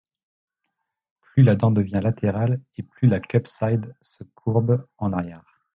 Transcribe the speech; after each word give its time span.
Plus 1.21 1.43
la 1.43 1.55
dent 1.55 1.69
devient 1.69 1.99
latérale 2.03 2.59
et 2.75 2.81
plus 2.81 3.07
la 3.07 3.19
cupside 3.19 3.95
se 4.01 4.23
courbe 4.33 4.83
en 4.97 5.13
arrière. 5.13 5.61